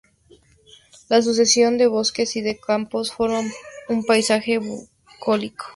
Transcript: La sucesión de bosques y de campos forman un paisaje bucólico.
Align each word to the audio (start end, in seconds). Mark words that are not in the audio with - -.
La 1.09 1.21
sucesión 1.21 1.77
de 1.77 1.85
bosques 1.85 2.35
y 2.35 2.41
de 2.41 2.57
campos 2.57 3.11
forman 3.11 3.51
un 3.87 4.03
paisaje 4.03 4.57
bucólico. 4.57 5.65